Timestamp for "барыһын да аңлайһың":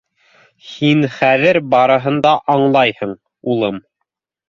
1.75-3.17